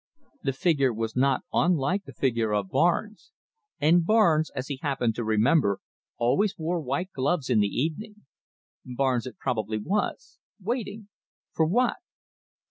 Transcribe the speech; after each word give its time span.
The 0.41 0.53
figure 0.53 0.91
was 0.91 1.15
not 1.15 1.43
unlike 1.53 2.05
the 2.05 2.13
figure 2.13 2.51
of 2.55 2.69
Barnes, 2.71 3.31
and 3.79 4.03
Barnes, 4.03 4.49
as 4.55 4.67
he 4.67 4.79
happened 4.81 5.13
to 5.13 5.23
remember, 5.23 5.79
always 6.17 6.57
wore 6.57 6.81
white 6.81 7.11
gloves 7.11 7.51
in 7.51 7.59
the 7.59 7.67
evening. 7.67 8.25
Barnes 8.83 9.27
it 9.27 9.37
probably 9.37 9.77
was, 9.77 10.39
waiting 10.59 11.09
for 11.53 11.67
what? 11.67 11.97